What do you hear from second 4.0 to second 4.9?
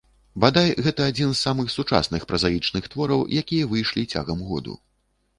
цягам году.